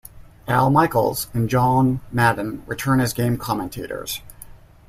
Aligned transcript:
Al 0.47 0.71
Michaels 0.71 1.27
and 1.31 1.47
John 1.47 2.01
Madden 2.11 2.63
return 2.65 2.99
as 2.99 3.13
game 3.13 3.37
commentators. 3.37 4.21